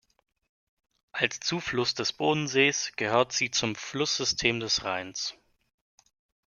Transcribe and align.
Als 1.11 1.39
Zufluss 1.41 1.93
des 1.93 2.11
Bodensees 2.11 2.91
gehört 2.95 3.33
sie 3.33 3.51
zum 3.51 3.75
Flusssystem 3.75 4.59
des 4.59 4.83
Rheins. 4.83 5.35